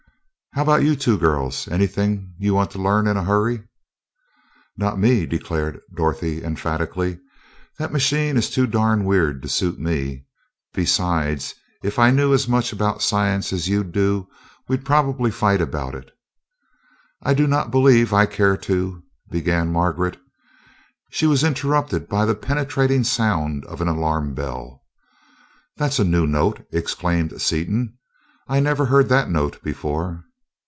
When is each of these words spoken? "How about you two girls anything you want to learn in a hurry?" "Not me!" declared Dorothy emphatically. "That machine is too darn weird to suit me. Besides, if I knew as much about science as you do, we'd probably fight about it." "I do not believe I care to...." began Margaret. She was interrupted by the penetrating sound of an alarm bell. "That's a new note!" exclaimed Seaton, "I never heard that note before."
"How 0.53 0.63
about 0.63 0.83
you 0.83 0.97
two 0.97 1.17
girls 1.17 1.69
anything 1.69 2.33
you 2.37 2.53
want 2.53 2.71
to 2.71 2.77
learn 2.81 3.07
in 3.07 3.15
a 3.15 3.23
hurry?" 3.23 3.63
"Not 4.75 4.99
me!" 4.99 5.25
declared 5.25 5.79
Dorothy 5.95 6.43
emphatically. 6.43 7.21
"That 7.79 7.93
machine 7.93 8.35
is 8.35 8.49
too 8.49 8.67
darn 8.67 9.05
weird 9.05 9.41
to 9.43 9.47
suit 9.47 9.79
me. 9.79 10.25
Besides, 10.73 11.55
if 11.81 11.97
I 11.97 12.11
knew 12.11 12.33
as 12.33 12.49
much 12.49 12.73
about 12.73 13.01
science 13.01 13.53
as 13.53 13.69
you 13.69 13.85
do, 13.85 14.27
we'd 14.67 14.83
probably 14.83 15.31
fight 15.31 15.61
about 15.61 15.95
it." 15.95 16.11
"I 17.23 17.33
do 17.33 17.47
not 17.47 17.71
believe 17.71 18.11
I 18.13 18.25
care 18.25 18.57
to...." 18.57 19.01
began 19.29 19.71
Margaret. 19.71 20.17
She 21.11 21.27
was 21.27 21.45
interrupted 21.45 22.09
by 22.09 22.25
the 22.25 22.35
penetrating 22.35 23.05
sound 23.05 23.63
of 23.67 23.79
an 23.79 23.87
alarm 23.87 24.33
bell. 24.33 24.81
"That's 25.77 25.97
a 25.97 26.03
new 26.03 26.27
note!" 26.27 26.67
exclaimed 26.73 27.41
Seaton, 27.41 27.97
"I 28.49 28.59
never 28.59 28.87
heard 28.87 29.07
that 29.07 29.29
note 29.31 29.63
before." 29.63 30.25